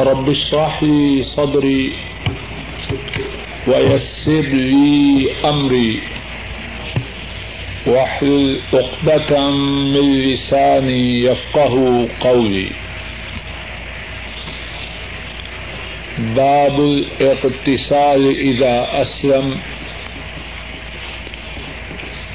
[0.00, 1.92] رب اشرح لي صدري
[3.66, 6.00] ويسر لي أمري
[7.86, 12.70] واحلل عقدة من لساني يفقه قولي.
[16.18, 19.58] باب الاقتصال إذا أسلم.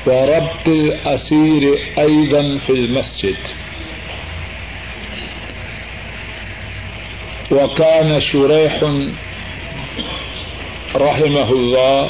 [0.08, 1.64] وربط الأسير
[2.00, 3.63] أيضا في المسجد.
[7.52, 8.84] وكان شريح
[10.96, 12.10] رحمه الله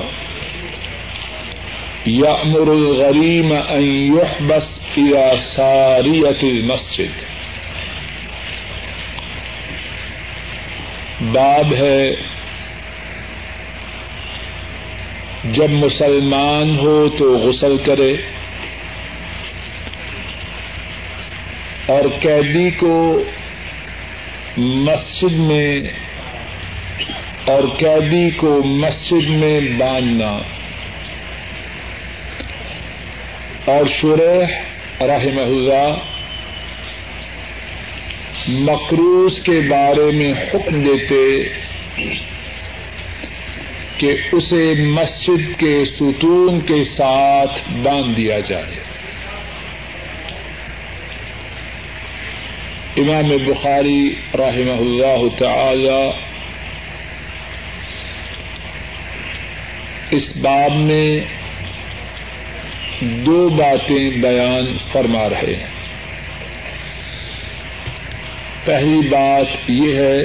[2.08, 7.12] يأمر الغريم أن يحبس إلى سارية المسجد.
[11.22, 12.16] باب ہے
[15.44, 18.14] جب مسلمان ہو تو غسل کرے
[21.86, 23.24] اور قیدی کو
[24.58, 25.82] مسجد میں
[27.46, 30.38] اور قیدی کو مسجد میں باندھنا۔
[33.66, 34.46] اور شرح
[35.06, 35.96] رحم اللہ
[38.48, 41.44] مکروز کے بارے میں حکم دیتے
[43.98, 48.93] کہ اسے مسجد کے ستون کے ساتھ باندھ دیا جائے۔
[52.98, 56.10] امام بخاری رحمہ اللہ تعالی
[60.12, 61.20] اس باب میں
[63.02, 65.68] دو باتیں بیان فرما رہے ہیں۔
[68.66, 70.20] پہلی بات یہ ہے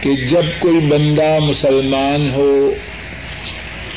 [0.00, 2.74] کہ جب کوئی بندہ مسلمان ہو،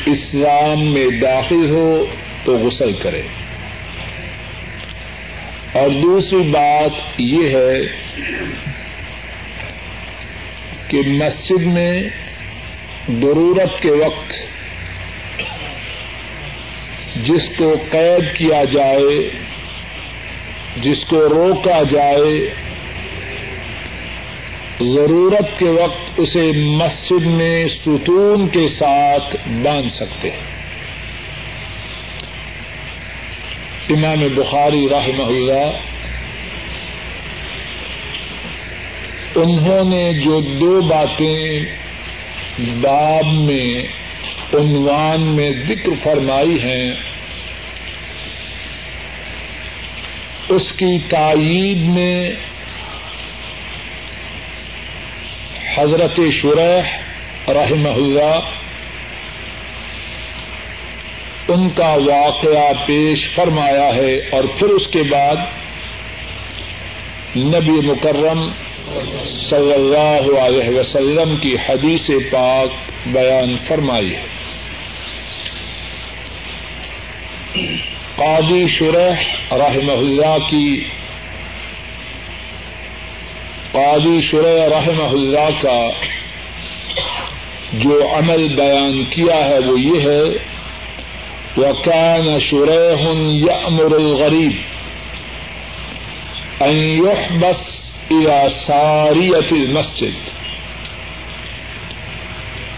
[0.06, 2.06] اسلام میں داخل ہو
[2.44, 3.22] تو غسل کرے۔
[5.76, 7.80] اور دوسری بات یہ ہے
[10.88, 12.04] کہ مسجد میں
[13.10, 14.34] ضرورت کے وقت
[17.26, 19.30] جس کو قید کیا جائے،
[20.82, 22.54] جس کو روکا جائے،
[24.82, 30.55] ضرورت کے وقت اسے مسجد میں ستون کے ساتھ باندھ سکتے ہیں۔
[33.90, 35.78] امام بخاری رحمہ اللہ،
[39.36, 41.60] انہوں نے جو دو باتیں
[42.82, 43.84] باب میں،
[44.54, 46.94] عنوان میں ذکر فرمائی ہیں،
[50.50, 52.30] اس کی تائید میں
[55.78, 58.65] حضرت شرح رحمہ اللہ
[61.56, 65.36] ان کا واقعہ پیش فرمایا ہے اور پھر اس کے بعد
[67.38, 68.50] نبی مکرم
[69.50, 72.70] صلی اللہ علیہ وسلم کی حدیث پاک
[73.06, 74.24] بیان فرمائی ہے۔
[78.16, 80.84] قاضی شرح رحمہ اللہ کی
[83.72, 85.90] قاضی شرح رحمہ اللہ کا
[87.74, 90.55] جو عمل بیان کیا ہے وہ یہ ہے
[91.58, 93.02] وكان شريح
[93.52, 94.56] يأمر الغريب
[96.62, 97.62] أن يحبس
[98.12, 100.14] إلى سارية المسجد.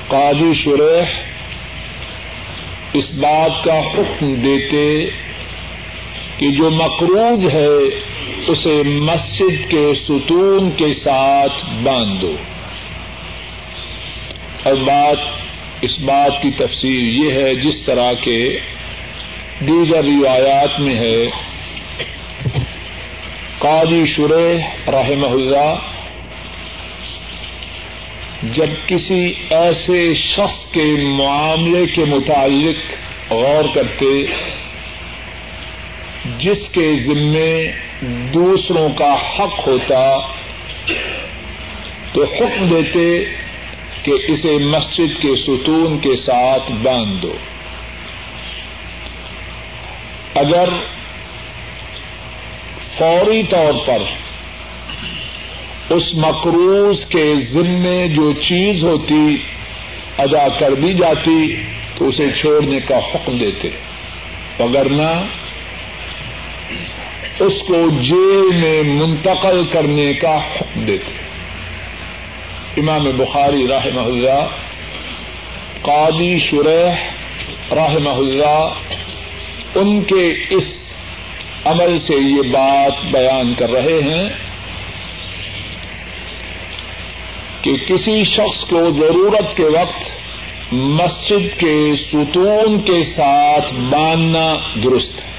[0.09, 1.15] قاضی شریح
[2.93, 5.09] اس بات کا حکم دیتے
[6.37, 7.73] کہ جو مقروض ہے
[8.47, 12.35] اسے مسجد کے ستون کے ساتھ باندھ دو
[14.63, 15.17] اور بات
[15.81, 18.59] اس بات کی تفصیل یہ ہے جس طرح کے
[19.59, 21.25] دیگر روایات میں ہے۔
[23.57, 25.75] قاضی شرح رحم اللہ،
[28.43, 32.77] جب کسی ایسے شخص کے معاملے کے متعلق
[33.31, 34.25] غور کرتے،
[36.39, 37.71] جس کے ذمے
[38.33, 40.17] دوسروں کا حق ہوتا،
[42.13, 43.25] تو حکم دیتے
[44.07, 47.33] کہ اسے مسجد کے ستون کے ساتھ باندھ دو
[50.35, 50.69] اگر
[52.97, 54.01] فوری طور پر
[55.89, 59.37] اس مقروض کے ذمے جو چیز ہوتی
[60.17, 61.55] ادا کر دی جاتی
[61.95, 63.69] تو اسے چھوڑنے کا حکم دیتے۔
[64.89, 65.25] نہ
[67.39, 71.16] اس کو جیل میں منتقل کرنے کا حکم دیتے۔
[72.77, 74.47] امام بخاری راہ اللہ،
[75.81, 76.93] قاضی شرح
[77.75, 78.69] راہ اللہ،
[79.75, 80.63] ان کے اس
[81.65, 84.29] عمل سے یہ بات بیان کر رہے ہیں
[87.61, 90.09] کہ کسی شخص کو ضرورت کے وقت
[90.71, 95.31] مسجد کے ستون کے ساتھ باندھنا درست ہے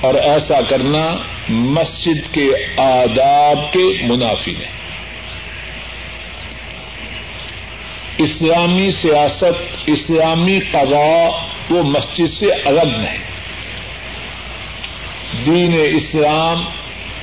[0.00, 1.16] اور ایسا کرنا
[1.48, 4.79] مسجد کے آداب کے منافی ہے۔
[8.22, 11.28] اسلامی سیاست، اسلامی قضا
[11.70, 13.18] وہ مسجد سے الگ نہیں۔
[15.46, 16.64] دین اسلام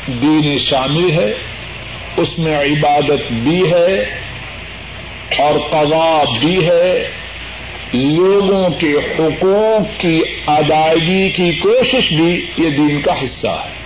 [0.08, 1.34] دین شامل ہے،
[2.18, 4.20] اس میں عبادت بھی ہے
[5.38, 7.10] اور قضا بھی ہے۔
[7.94, 13.78] لوگوں کے حقوق کی ادائیگی کی کوشش بھی یہ دین کا حصہ ہے۔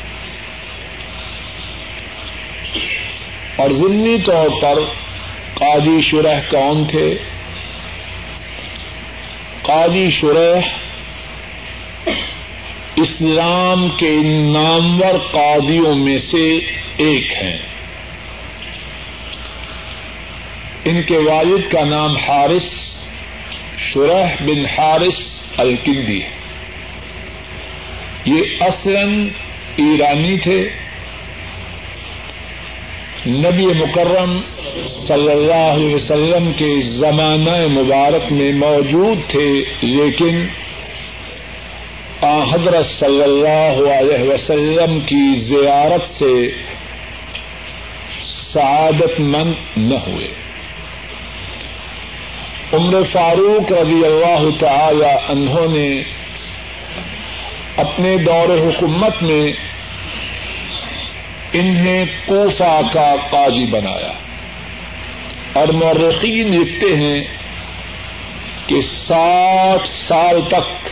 [3.55, 4.77] اور ضمنی طور پر
[5.61, 7.17] قاضی شرح کون تھے؟
[9.61, 10.59] قاضی شرح
[12.95, 14.11] اسلام کے
[14.53, 16.57] نامور قاضیوں میں سے
[16.97, 17.57] ایک ہیں۔
[20.85, 22.65] ان کے والد کا نام حارث،
[23.77, 25.19] شرح بن حارث
[25.57, 26.29] الکندی ہے۔
[28.25, 29.29] یہ اصلاً
[29.75, 30.69] ایرانی تھے۔
[33.27, 34.39] نبی مکرم
[35.07, 39.49] صلی اللہ علیہ وسلم کے زمانہ مبارک میں موجود تھے،
[39.81, 40.45] لیکن
[42.51, 46.51] حضرت صلی اللہ علیہ وسلم کی زیارت سے
[48.53, 50.27] سعادت مند نہ ہوئے۔
[52.73, 56.03] عمر فاروق رضی اللہ تعالی انہوں نے
[57.77, 59.51] اپنے دور حکومت میں
[61.53, 64.11] انہیں کوفہ کا قاضی بنایا۔
[65.53, 67.23] اور مورخین لکھتے ہیں
[68.67, 70.89] کہ ساٹھ سال تک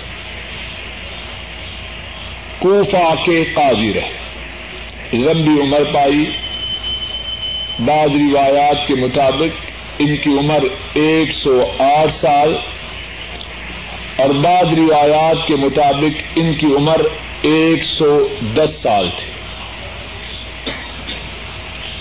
[2.60, 4.10] کوفہ کے قاضی رہے۔
[5.14, 6.32] لمبی عمر پائی۔
[7.80, 9.66] بعض روایات کے مطابق
[10.00, 10.60] ان کی عمر
[10.94, 12.58] ایک سو آٹھ سال۔
[14.16, 17.00] اور بعض روایات کے مطابق ان کی عمر
[17.42, 19.39] ایک سو دس سال تھی۔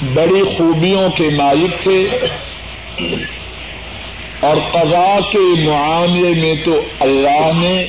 [0.02, 2.08] بڑی خوبیوں کے مالک تھے
[4.40, 7.86] اور قضا کے معاملے میں تو اللہ نے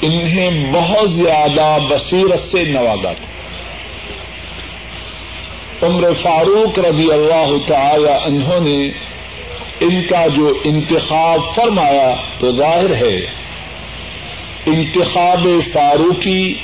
[0.00, 3.26] انہیں بہت زیادہ بصیرت سے نوازا تھا۔
[5.86, 8.90] عمر فاروق رضی اللہ تعالی انہوں نے
[9.80, 13.16] ان کا جو انتخاب فرمایا تو ظاہر ہے،
[14.66, 16.54] انتخاب فاروقی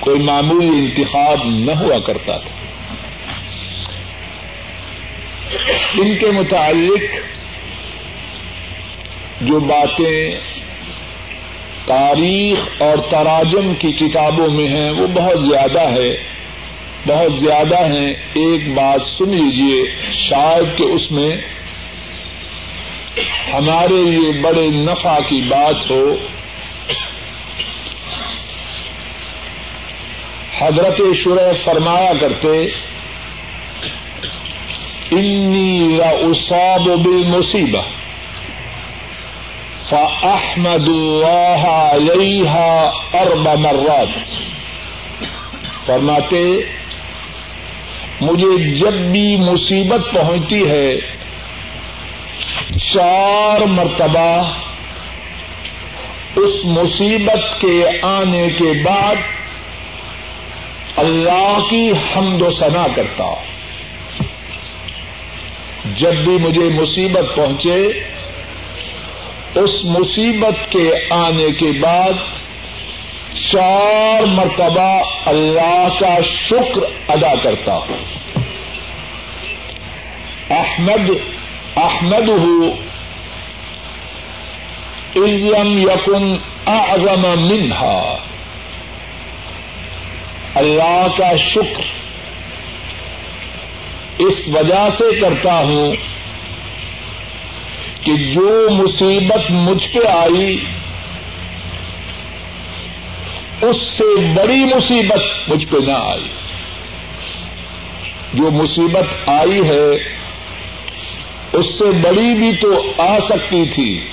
[0.00, 2.61] کوئی معمولی انتخاب نہ ہوا کرتا تھا۔
[5.70, 7.02] ان کے متعلق
[9.40, 10.30] جو باتیں
[11.86, 16.16] تاریخ اور تراجم کی کتابوں میں ہیں، وہ بہت زیادہ ہے۔
[17.06, 21.36] بہت زیادہ ہیں۔ ایک بات سن لیجیے شاید کہ اس میں
[23.54, 26.16] ہمارے لیے بڑے نفع کی بات ہو۔
[30.58, 32.66] حضرت شرح فرمایا کرتے
[35.12, 37.80] انی یا اساب بل مصیبہ
[39.88, 42.50] فاحمد اللہ علیہ
[43.12, 44.08] ارب مرات.
[45.86, 46.44] فرماتے،
[48.20, 50.96] مجھے جب بھی مصیبت پہنچتی ہے،
[52.92, 54.52] چار مرتبہ
[56.36, 59.16] اس مصیبت کے آنے کے بعد
[60.96, 63.51] اللہ کی حمد و ثنا کرتا
[65.96, 67.86] جب بھی مجھے مصیبت پہنچے،
[69.54, 72.12] اس مصیبت کے آنے کے بعد
[73.50, 78.30] چار مرتبہ اللہ کا شکر ادا کرتا ہوں۔
[80.50, 81.10] احمد
[81.76, 82.70] احمد ہوں
[85.16, 88.16] علم یقن اعظم منہا۔
[90.54, 92.01] اللہ کا شکر
[94.24, 95.92] اس وجہ سے کرتا ہوں
[98.00, 100.64] کہ جو مصیبت مجھ پہ آئی،
[103.62, 106.28] اس سے بڑی مصیبت مجھ پہ نہ آئی۔
[108.34, 109.90] جو مصیبت آئی ہے،
[111.52, 114.06] اس سے بڑی بھی تو آ سکتی تھی۔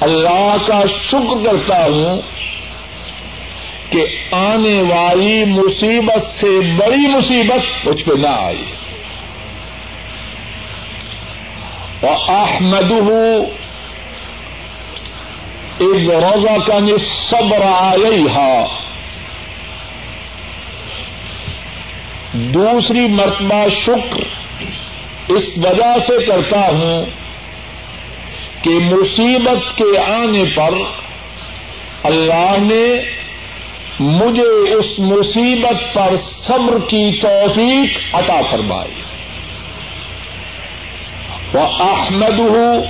[0.00, 2.20] اللہ کا شکر کرتا ہوں
[3.94, 8.64] کہ آنے والی مصیبت سے بڑی مصیبت مجھ پہ نہ آئی۔
[12.00, 12.90] اور احمد
[15.78, 16.78] ایک روزہ کا
[17.30, 18.26] صبر آئی
[22.32, 24.22] دوسری مرتبہ شکر
[25.28, 27.06] اس وجہ سے کرتا ہوں
[28.62, 30.70] کہ مصیبت کے آنے پر
[32.02, 33.14] اللہ نے
[34.00, 39.02] مجھے اس مصیبت پر صبر کی توفیق عطا فرمائی
[41.52, 42.82] وہ احمد ہوں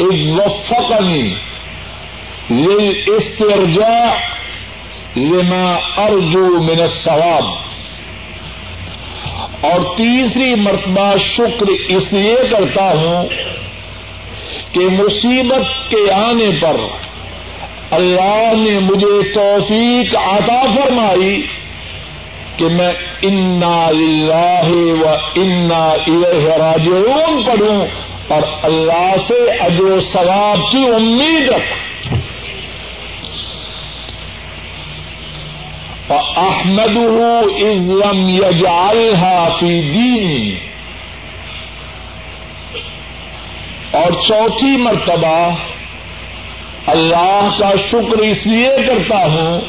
[0.00, 1.34] از وفقنی
[3.06, 4.14] استرجاع
[5.16, 7.44] لما ارجو من الثواب۔
[9.60, 13.28] اور تیسری مرتبہ شکر اس لیے کرتا ہوں
[14.72, 16.76] کہ مصیبت کے آنے پر
[17.90, 21.46] اللہ نے مجھے توفیق عطا فرمائی
[22.56, 27.86] کہ میں انا اللہ و انا الیہ راجعون پڑھوں
[28.28, 31.86] اور اللہ سے اجر و ثواب کی امید رکھوں۔
[36.36, 36.96] احمد
[37.60, 40.54] ازم یجعلها فی دینی
[43.90, 45.50] اور چوتھی مرتبہ
[46.86, 49.60] اللہ کا شکر اس لیے کرتا ہوں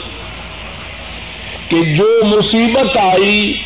[1.70, 3.62] کہ جو مصیبت آئی،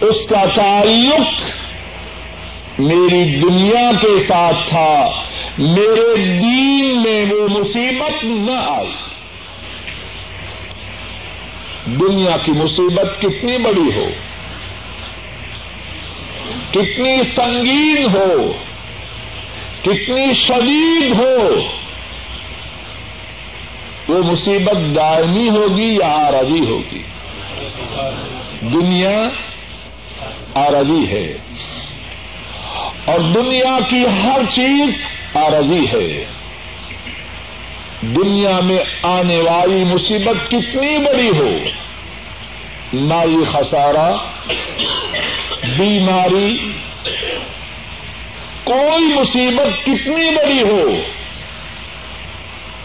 [0.00, 1.44] اس کا تعلق
[2.80, 5.10] میری دنیا کے ساتھ تھا۔
[5.58, 8.92] میرے دین میں وہ مصیبت نہ آئی۔
[11.86, 14.08] دنیا کی مصیبت کتنی بڑی ہو،
[16.70, 18.52] کتنی سنگین ہو،
[19.82, 21.60] کتنی شدید ہو
[24.10, 27.02] وہ مصیبت دائمی ہوگی یا آرزی ہوگی؟
[28.60, 29.28] دنیا
[30.54, 31.38] آرزی ہے
[33.04, 35.02] اور دنیا کی ہر چیز
[35.34, 36.24] آرزی ہے۔
[38.02, 41.58] دنیا میں آنے والی مصیبت کتنی بڑی ہو،
[42.92, 44.12] مالی خسارہ،
[45.76, 46.72] بیماری،
[48.64, 50.90] کوئی مصیبت کتنی بڑی ہو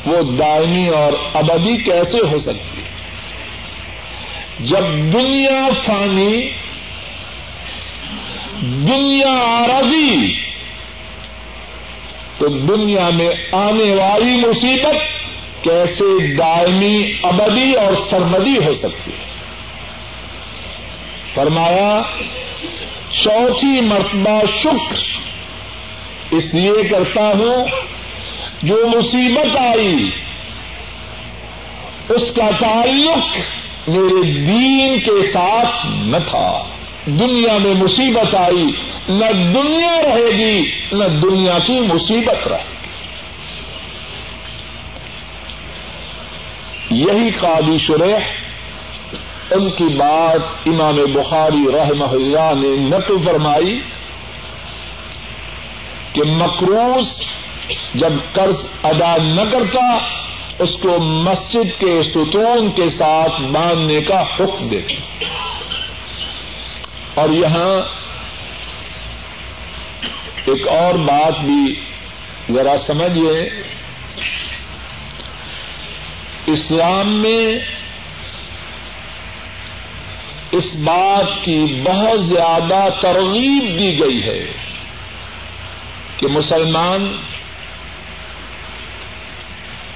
[0.05, 2.81] وہ دائمی اور ابدی کیسے ہو سکتی
[4.59, 4.83] جب
[5.13, 6.50] دنیا فانی،
[8.62, 10.33] دنیا آرزی
[12.38, 14.95] تو دنیا میں آنے والی مصیبت
[15.63, 19.24] کیسے دائمی، ابدی اور سرمدی ہو سکتی ہے؟
[21.33, 22.01] فرمایا،
[23.12, 24.95] چوتھی مرتبہ شکر
[26.31, 27.65] اس لیے کرتا ہوں
[28.65, 30.10] جو مصیبت آئی،
[32.10, 33.38] اس کا تعلق
[33.89, 36.63] میرے دین کے ساتھ نہ تھا۔
[37.05, 38.72] دنیا میں مصیبت آئی،
[39.10, 42.75] نہ دنیا رہے گی، نہ دنیا کی مصیبت رہے گی۔
[46.89, 48.19] یہی قابی شرح
[49.51, 53.81] ان کی بات امام بخاری رحمہ اللہ نے نقل فرمائی
[56.13, 57.12] کہ مکروز
[57.95, 59.97] جب قرض ادا نہ کرتا،
[60.59, 65.25] اس کو مسجد کے ستون کے ساتھ باندھنے کا حکم دیتا۔
[67.13, 68.05] اور یہاں
[70.45, 71.81] ایک اور بات بھی
[72.53, 73.63] ذرا سمجھیے۔
[76.45, 77.59] اسلام میں
[80.51, 84.53] اس بات کی بہت زیادہ ترغیب دی گئی ہے
[86.17, 87.17] کہ مسلمان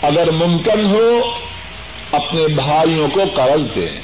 [0.01, 1.35] اگر ممکن ہو،
[2.11, 4.01] اپنے بھائیوں کو قرض دیں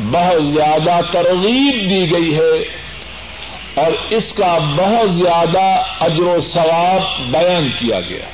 [0.00, 2.82] بہت زیادہ ترغیب دی گئی ہے
[3.74, 8.24] اور اس کا بہت زیادہ اجر و ثواب بیان کیا گیا۔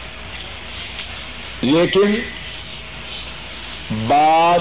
[1.61, 2.15] لیکن
[3.91, 4.61] بات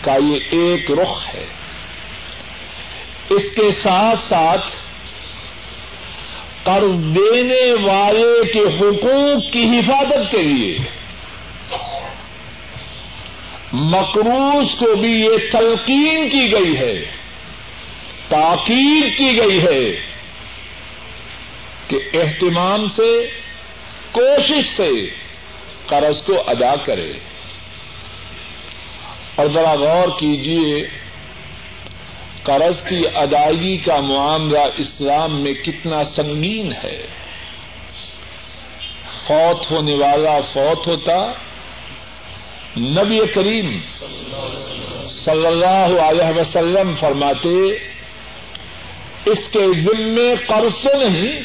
[0.00, 1.46] کا یہ ایک رخ ہے۔
[3.30, 4.66] اس کے ساتھ ساتھ
[6.64, 10.78] قرض دینے والے کے حقوق کی حفاظت کے لیے۔
[13.72, 17.04] مقروض کو بھی یہ تلقین کی گئی ہے،
[18.28, 20.00] تاکید کی گئی ہے
[21.88, 23.30] کہ اہتمام سے،
[24.12, 24.90] کوشش سے
[25.86, 27.12] قرض کو ادا کرے۔
[29.34, 31.01] اور ذرا غور کیجیے
[32.42, 37.06] قرض کی ادائیگی کا معاملہ اسلام میں کتنا سنگین ہے۔
[39.26, 41.32] فوت ہونے والا فوت ہوتا۔
[42.76, 43.76] نبی کریم
[45.24, 47.72] صلی اللہ علیہ وسلم فرماتے،
[49.24, 51.40] اس کے ذمے قرض تو نہیں۔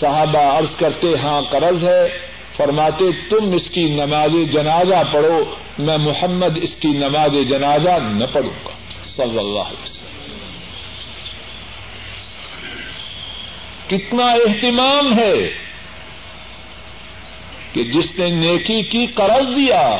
[0.00, 2.18] صحابہ عرض کرتے ہاں قرض ہے۔
[2.56, 5.44] فرماتے، تم اس کی نماز جنازہ پڑھو۔
[5.78, 8.70] میں محمد اس کی نماز جنازہ نہ پڑھوں گا۔
[9.04, 10.04] صلی اللہ علیہ وسلم۔
[13.88, 15.50] کتنا اہتمام ہے
[17.72, 19.96] کہ جس نے نیکی کی قرض دیا،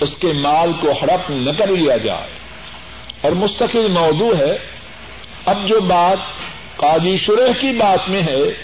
[0.00, 2.30] اس کے مال کو ہڑپ نہ کر لیا جائے۔
[3.20, 4.56] اور مستقل موضوع ہے،
[5.44, 6.18] اب جو بات
[6.76, 8.63] قاضی شرح کی بات میں ہے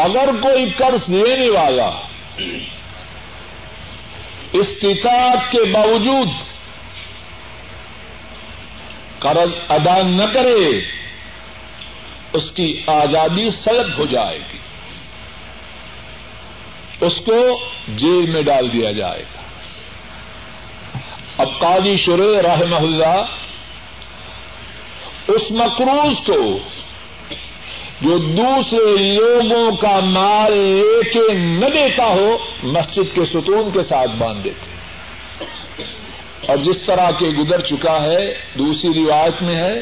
[0.00, 1.90] اگر کوئی قرض لینے والا
[4.52, 6.28] استطاعت کے باوجود
[9.18, 10.80] قرض ادا نہ کرے،
[12.32, 14.58] اس کی آزادی سلب ہو جائے گی۔
[17.00, 19.40] اس کو جیل میں ڈال دیا جائے گا۔
[21.38, 23.24] اب قاضی شرے رحمہ اللہ
[25.28, 26.58] اس مقروض کو
[28.00, 34.10] جو دوسرے لوگوں کا مال لے کے نہ دیتا ہو، مسجد کے ستون کے ساتھ
[34.18, 34.70] باندھ دیتے
[36.46, 39.80] اور جس طرح کے گزر چکا ہے، دوسری روایت میں ہے،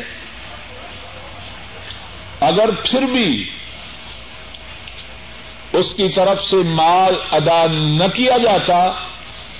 [2.41, 3.51] اگر پھر بھی
[5.73, 8.87] اس کی طرف سے مال ادا نہ کیا جاتا،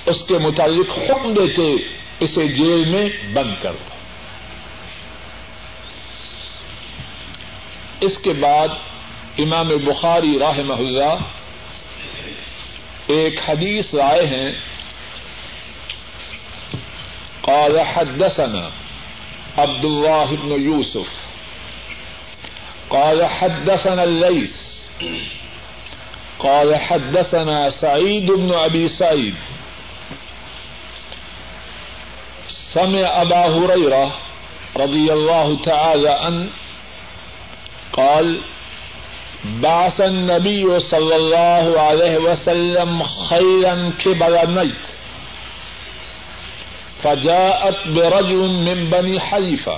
[0.05, 1.75] اس کے متعلق حکم دیتے،
[2.19, 3.98] اسے جیل میں بند کر دو۔
[8.01, 8.67] اس کے بعد
[9.37, 11.13] امام بخاری راہ محلہ
[13.07, 14.51] ایک حدیث رائے ہیں۔
[17.41, 18.69] قال حدثنا
[19.57, 21.09] عبد الله بن يوسف
[22.89, 24.51] قال حدثنا الليث
[26.37, 29.35] قال حدثنا سعيد بن ابي سعيد
[32.73, 34.07] سمع ابا هريره
[34.75, 36.49] رضي الله تعالى عنه
[37.99, 38.41] قال،
[39.45, 44.85] بعث النبي صلى الله عليه وسلم خيرا كبر نيت
[47.03, 49.77] فجاءت برجل من بني حنيفة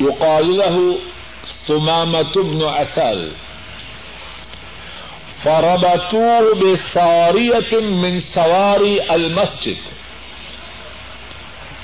[0.00, 0.98] يقال له
[1.68, 3.32] ثمامة بن عثال.
[5.44, 9.76] فربطوه بسارية من سواري المسجد.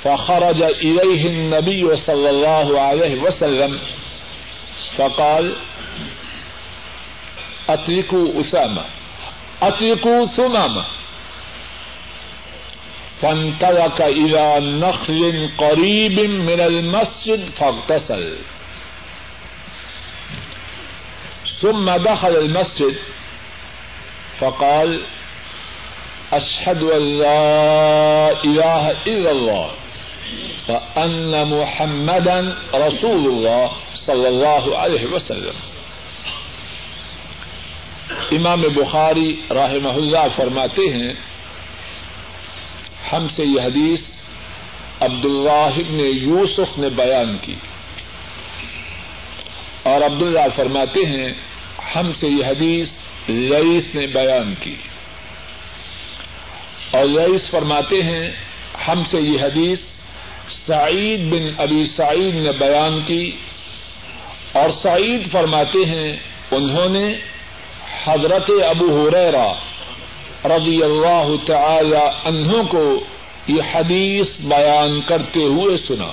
[0.02, 3.78] فخرج إليه النبي صلى الله عليه وسلم.
[4.96, 5.56] فقال
[7.68, 8.84] اتركوا أسامة
[9.62, 10.84] اتركوا ثمامة.
[13.22, 18.36] فانطلق إلى نخل قريب من المسجد فاغتسل.
[21.60, 22.94] ثم دخل المسجد
[24.38, 25.02] فقال،
[26.32, 29.70] أشهد أن لا إله إلا الله
[30.68, 33.72] وأن محمدا رسول الله.
[34.08, 35.54] صلی اللہ علیہ وسلم
[38.30, 41.12] امام بخاری راہ محلہ فرماتے ہیں،
[43.12, 44.00] ہم سے یہ حدیث
[45.00, 47.54] عبد اللہ نے یوسف نے بیان کی۔
[49.82, 51.32] اور عبد اللہ فرماتے ہیں،
[51.96, 52.88] ہم سے یہ حدیث
[53.28, 54.76] رئیس نے بیان کی۔
[56.90, 58.30] اور رئیس فرماتے ہیں،
[58.88, 59.78] ہم سے یہ حدیث
[60.66, 63.36] سعید بن ابی سعید نے بیان کی۔
[64.52, 66.12] اور سعید فرماتے ہیں،
[66.50, 67.14] انہوں نے
[68.04, 69.52] حضرت ابو ہریرا
[70.44, 73.04] رضی اللہ تعالی انہوں کو
[73.46, 76.12] یہ حدیث بیان کرتے ہوئے سنا۔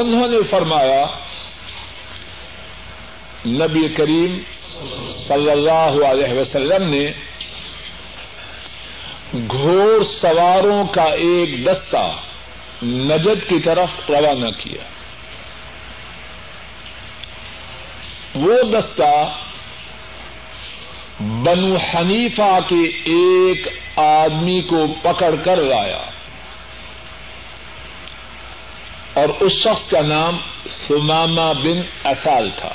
[0.00, 1.06] انہوں نے فرمایا،
[3.46, 4.38] نبی کریم
[5.28, 7.12] صلی اللہ علیہ وسلم نے
[9.48, 12.12] گھوڑ سواروں کا ایک دستہ
[12.82, 14.95] نجد کی طرف روانہ کیا۔
[18.36, 19.38] وہ دستہ
[21.20, 26.10] بنو حنیفہ کے ایک آدمی کو پکڑ کر لایا
[29.14, 30.38] اور اس شخص کا نام
[30.88, 32.74] سماما بن اصال تھا۔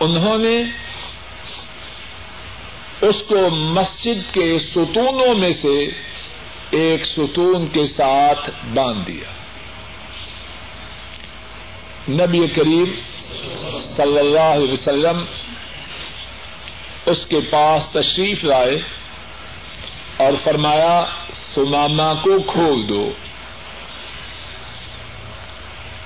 [0.00, 0.56] انہوں نے
[3.00, 5.88] اس کو مسجد کے ستونوں میں سے
[6.70, 9.45] ایک ستون کے ساتھ باندھ دیا۔
[12.08, 12.94] نبی کریم
[13.96, 15.24] صلی اللہ علیہ وسلم
[17.06, 18.80] اس کے پاس تشریف لائے
[20.16, 21.04] اور فرمایا
[21.54, 23.12] سماما کو کھول دو۔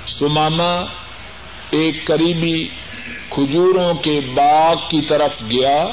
[0.07, 0.85] سماما
[1.71, 2.69] ایک قریبی
[3.31, 5.87] کھجوروں کے باغ کی طرف گیا۔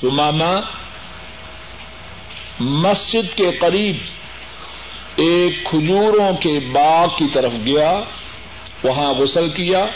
[0.00, 0.60] سماما
[2.60, 3.96] مسجد کے قریب
[5.18, 8.00] ایک کھجوروں کے باغ کی طرف گیا،
[8.84, 9.86] وہاں غسل کیا،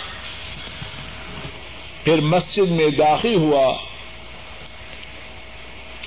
[2.05, 3.67] پھر مسجد میں داخل ہوا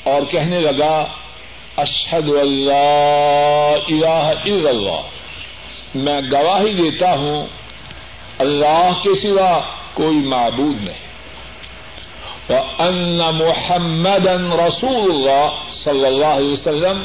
[0.04, 1.06] اور کہنے لگا
[1.78, 5.02] اشد اللہ الہ الا اللہ،
[5.96, 7.48] میں گواہی دیتا ہوں،
[8.40, 9.60] اللہ کے سوا
[9.94, 11.04] کوئی معبود نہیں۔
[12.80, 14.28] ان محمد
[14.60, 17.02] رسول اللہ صلی اللہ علیہ وسلم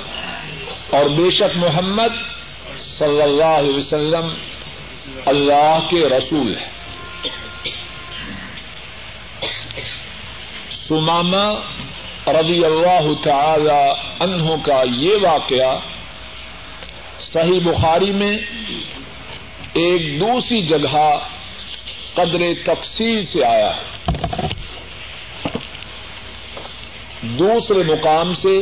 [0.90, 2.14] اور بے شک محمد
[2.98, 4.28] صلی اللہ علیہ وسلم
[5.26, 6.68] اللہ کے رسول ہے
[10.88, 11.46] سماما
[12.26, 15.78] رضی اللہ تعالی عنہ کا یہ واقعہ
[17.32, 18.32] صحیح بخاری میں
[19.72, 21.08] ایک دوسری جگہ
[22.14, 23.88] قدر تفصیل سے آیا ہے۔
[27.22, 28.58] دوسرے مقام سے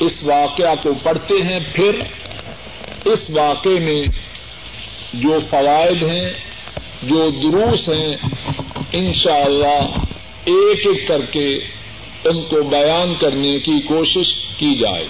[0.00, 2.00] اس واقعہ کو پڑھتے ہیں، پھر
[3.04, 4.02] اس واقعے میں
[5.14, 6.30] جو فوائد ہیں،
[7.02, 8.16] جو دروس ہیں،
[8.92, 11.46] انشاءاللہ اللہ ایک ایک کر کے
[12.24, 15.06] ان کو بیان کرنے کی کوشش کی جائے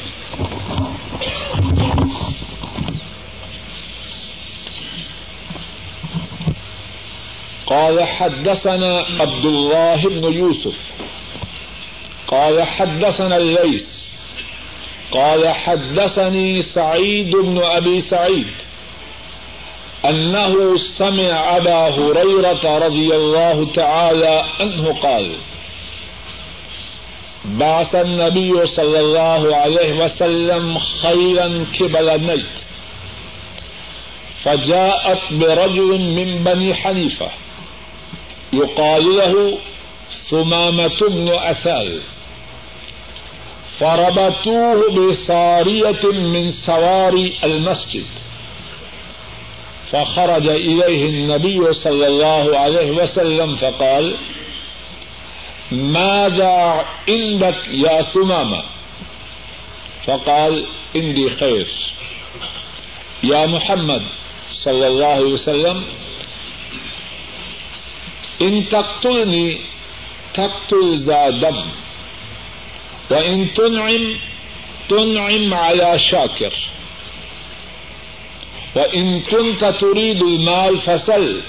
[7.67, 10.81] قال حدثنا عبد الله بن يوسف
[12.27, 13.94] قال حدثنا الليث
[15.15, 18.53] قال حدثني سعيد بن أبي سعيد
[20.09, 25.33] أنه سمع أبا هريرة رضي الله تعالى عنه قال،
[27.45, 32.57] بعث النبي صلى الله عليه وسلم خيرا كبل نيت
[34.43, 37.31] فجاءت برجل من بني حنيفة
[38.53, 39.59] يقال له
[40.31, 42.01] ثمامة بن أثال.
[43.81, 48.07] فربطوه بصارية من سواري المسجد.
[49.93, 54.17] فخرج إليه النبي صلى الله عليه وسلم فقال،
[55.73, 58.63] ماذا عندك يا ثمامة؟
[60.07, 61.69] فقال، عندي خير.
[63.23, 64.03] يا محمد
[64.51, 65.85] صلى الله عليه وسلم،
[68.43, 69.61] إن تقتلني
[70.35, 71.84] تقتل ذا دم.
[73.11, 74.19] وإن تنعم
[74.89, 76.55] تنعم على شاكر.
[78.77, 81.43] وإن كنت تريد المال فسل.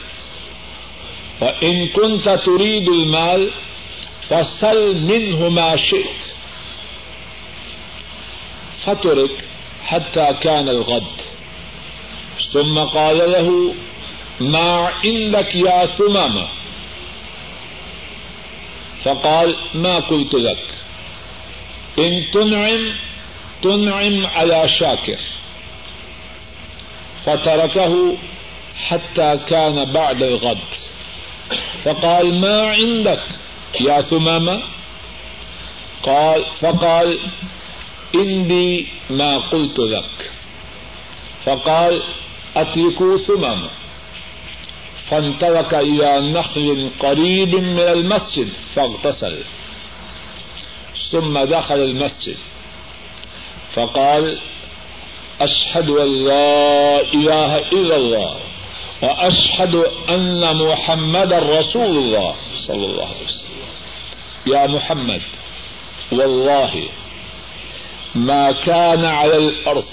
[1.42, 3.52] وإن كنت تريد المال
[4.30, 6.34] فسل منه ما شئت.
[8.86, 9.46] فترك
[9.84, 11.22] حتى كان الغد.
[12.54, 13.76] ثم قال له،
[14.40, 16.48] ما عندك يا ثمامة
[19.04, 20.75] فقال، ما قلت لك؟
[22.00, 22.94] ان تنعم
[23.62, 25.20] تنعم على شاكر.
[27.26, 28.18] فتركه
[28.88, 30.58] حتى كان بعد الغد.
[31.84, 33.22] فقال، ما عندك
[33.82, 34.62] يا ثمامة؟
[36.04, 37.20] قال، فقال،
[38.16, 40.32] عندي ما قلت لك.
[41.46, 42.04] فقال
[42.58, 43.70] أتركوا ثمامة.
[45.10, 49.44] فانطلق إلى نخل قريب من المسجد، فاغتسل.
[51.12, 52.38] ثم دخل المسجد.
[53.74, 54.40] فقال
[55.42, 58.40] أشهد أن لا إله إلا الله
[59.02, 59.76] وأشهد
[60.10, 63.46] أن محمد رسول الله صلى الله عليه وسلم.
[64.48, 65.22] يا محمد،
[66.12, 66.84] والله
[68.16, 69.86] ما كان على الأرض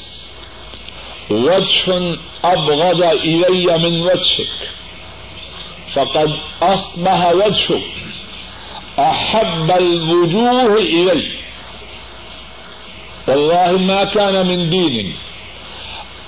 [1.31, 4.71] وجه أبغض إلي من وجهك،
[5.95, 6.31] فقد
[6.63, 7.83] أصبح وجهك
[8.99, 11.23] احب الوجوه الي
[13.29, 15.15] والله ما كان من دين.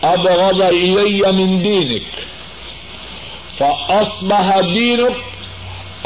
[0.03, 2.03] ابغض الي من دينك.
[3.59, 5.16] فاصبح دينك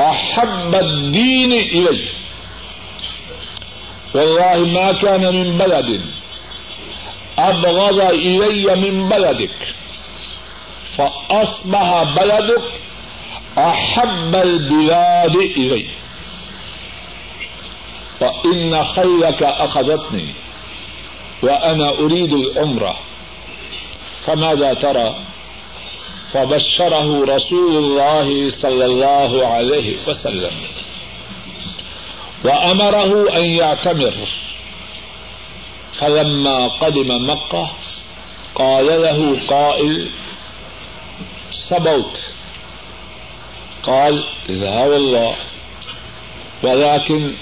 [0.00, 2.08] احب الدين الي
[4.14, 6.00] والله ما كان من بلد.
[7.38, 9.74] ابغض الي من بلدك.
[10.96, 12.62] فاصبح بلدك
[13.58, 15.97] احب البلاد الي
[18.22, 20.26] ان خیر کا فإن خيرك أخذتني
[21.42, 22.96] وأنا أريد العمرة
[24.26, 25.14] فماذا ترى
[26.32, 30.52] فبشره رسول الله صلى الله عليه وسلم
[32.44, 34.14] وأمره أن يعتمر
[35.98, 37.70] فلما قدم مكة
[38.54, 40.10] قال له قائل
[41.68, 42.18] سبوت
[43.82, 45.34] قال لا والله
[46.62, 47.34] ولكن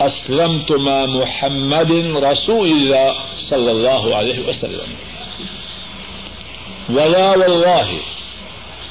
[0.00, 4.94] اسلم مع محمد رسول الله صلى الله عليه وسلم.
[6.96, 8.00] ولا والله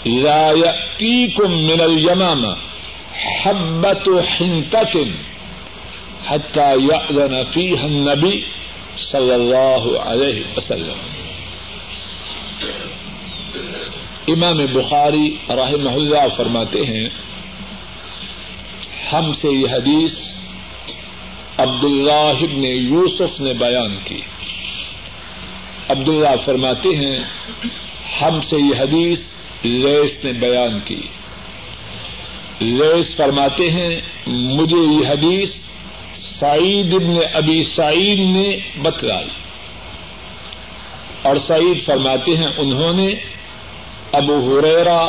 [0.06, 2.56] لا يأتيكم من اليمامة
[3.14, 5.08] حبت حنتت
[6.26, 8.42] حتى يأذن فيها النبي
[9.12, 11.00] صلی اللہ علیہ وسلم.
[14.28, 17.10] امام بخاری رحمہ اللہ فرماتے ہیں،
[19.14, 20.31] ہم سے یہ حدیث
[21.62, 24.22] عبداللہ ابن یوسف نے بیان کی۔
[25.90, 27.20] عبداللہ فرماتے ہیں،
[28.22, 29.20] ہم سے یہ حدیث
[29.64, 31.02] لیس نے بیان کی۔
[32.60, 35.50] لیس فرماتے ہیں، مجھے یہ حدیث
[36.40, 39.28] سعید ابن ابی سعید نے بتلائی۔
[41.22, 43.14] اور سعید فرماتے ہیں، انہوں نے
[44.12, 45.08] ابو حریرا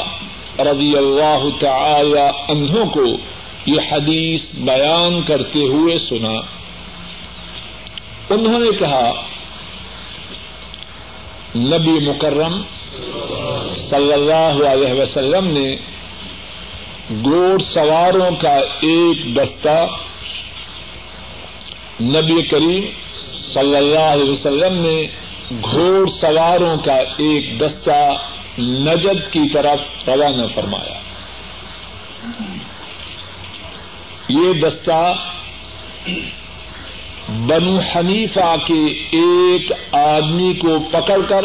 [0.58, 3.04] رضی اللہ تعالی انہوں کو
[3.66, 6.40] یہ حدیث بیان کرتے ہوئے سنا۔
[8.34, 9.12] انہوں نے کہا،
[11.56, 12.62] نبی مکرم
[13.90, 15.76] صلی اللہ علیہ وسلم نے
[17.10, 19.86] گوڑ سواروں کا ایک دستہ
[22.00, 22.90] نبی کریم
[23.52, 25.06] صلی اللہ علیہ وسلم نے
[25.50, 28.12] گھوڑ سواروں کا ایک دستہ
[28.58, 30.98] نجد کی طرف روانہ فرمایا۔
[34.32, 35.14] یہ دستہ
[37.28, 41.44] بنو حنیفہ کے ایک آدمی کو پکڑ کر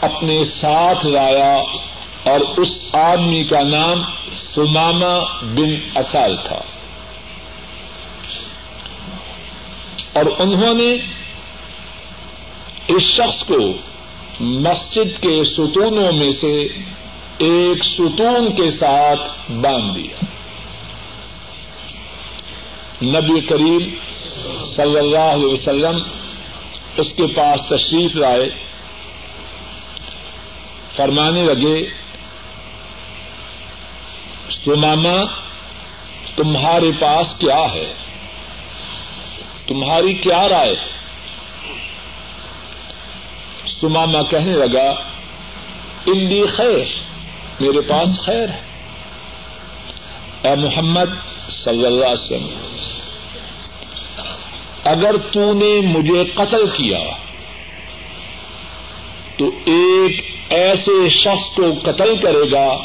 [0.00, 1.56] اپنے ساتھ لایا
[2.30, 4.02] اور اس آدمی کا نام
[4.54, 6.60] سماما بن اصال تھا۔
[10.12, 10.96] اور انہوں نے
[12.88, 13.72] اس شخص کو
[14.40, 16.54] مسجد کے ستونوں میں سے
[17.38, 20.24] ایک ستون کے ساتھ باندھ دیا۔
[23.02, 23.94] نبی کریم
[24.76, 25.98] صلی اللہ علیہ وسلم
[26.96, 28.50] اس کے پاس تشریف لائے،
[30.96, 31.90] فرمانے لگے
[34.64, 35.24] سماما
[36.36, 37.92] تمہارے پاس کیا ہے؟
[39.66, 40.74] تمہاری کیا رائے
[43.80, 44.88] سماما کہنے لگا،
[46.06, 46.84] اندی خیر،
[47.60, 48.60] میرے پاس خیر ہے۔
[50.42, 51.10] اے محمد
[51.48, 52.75] صلی اللہ علیہ وسلم
[54.86, 57.00] اگر تو نے مجھے قتل کیا
[59.36, 62.78] تو ایک ایسے شخص کو قتل کرے گا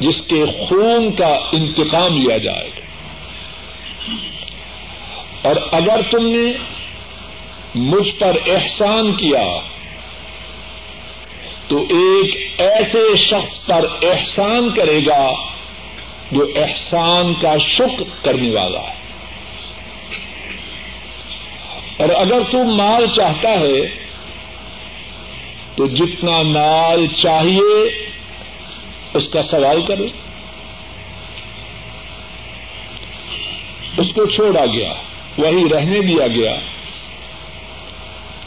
[0.00, 2.80] جس کے خون کا انتقام لیا جائے گا۔
[5.48, 6.52] اور اگر تم نے
[7.74, 9.60] مجھ پر احسان کیا
[11.68, 15.32] تو ایک ایسے شخص پر احسان کرے گا
[16.32, 19.05] جو احسان کا شکر کرنے والا ہے۔
[21.96, 24.06] اور اگر تم مال چاہتا ہے
[25.76, 28.08] تو جتنا مال چاہیے
[29.14, 30.04] اس کا سوال کرو
[33.96, 34.92] اس کو چھوڑا گیا،
[35.38, 36.54] وہی رہنے دیا گیا۔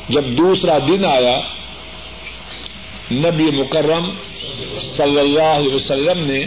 [0.10, 1.40] جب دوسرا دن آیا،
[3.12, 4.10] نبی مکرم
[4.98, 6.46] صلی اللہ علیہ وسلم نے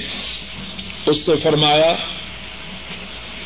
[1.06, 1.94] اس سے فرمایا،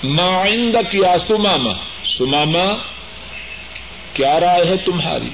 [0.04, 1.72] ما عندك یا سماما
[2.18, 2.95] سماما
[4.16, 5.30] کیا رائے ہے تمہاری؟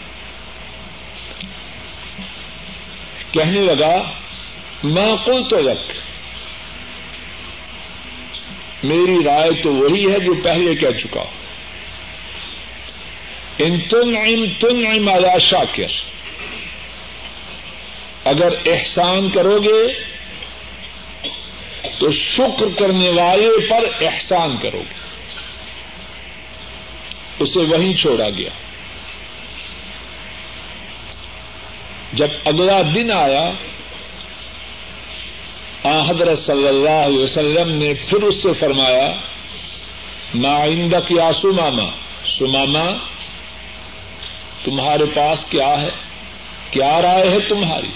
[3.33, 4.03] کہنے لگا
[4.85, 5.93] میں قلت تو رکھ؟
[8.85, 11.23] میری رائے تو وہی ہے جو پہلے کہہ چکا
[13.59, 15.87] ان تن ام تن ام آیا شاکر۔
[18.25, 20.05] اگر احسان کرو گے،
[21.99, 25.01] تو شکر کرنے والے پر احسان کرو گے۔
[27.39, 28.51] اسے وہیں چھوڑا گیا۔
[32.13, 33.51] جب اگلا دن آیا،
[35.85, 39.09] آ حضرت صلی اللہ علیہ وسلم نے پھر اس سے فرمایا
[40.35, 41.89] نا آئندہ کیا سماما
[42.39, 42.91] سماما
[44.65, 45.91] تمہارے پاس کیا ہے؟
[46.71, 47.91] کیا رائے ہے تمہاری؟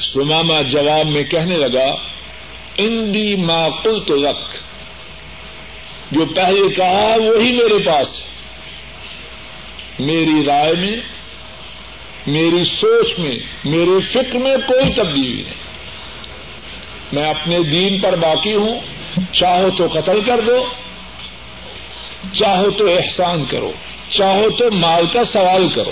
[0.00, 1.88] سماما جواب میں کہنے لگا
[2.78, 4.54] اندی ما قلت لک،
[6.10, 8.25] جو پہلے کہا وہی میرے پاس ہے۔
[9.98, 10.96] میری رائے میں،
[12.26, 15.66] میری سوچ میں، میرے فکر میں کوئی تبدیلی نہیں۔
[17.12, 18.80] میں اپنے دین پر باقی ہوں۔
[19.32, 20.66] چاہو تو قتل کر دو۔
[22.32, 23.72] چاہو تو احسان کرو۔
[24.08, 25.84] چاہو تو مال کا سوال کرو۔